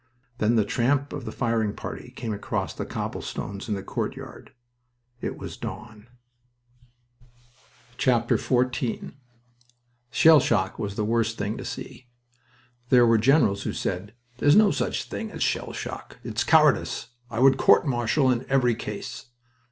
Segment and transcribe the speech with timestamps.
[0.39, 4.51] Then the tramp of the firing party came across the cobblestones in the courtyard.
[5.21, 6.07] It was dawn.
[7.99, 9.13] XIV
[10.09, 12.07] Shell shock was the worst thing to see.
[12.89, 16.17] There were generals who said: "There is no such thing as shell shock.
[16.23, 17.09] It is cowardice.
[17.29, 19.27] I would court martial in every case."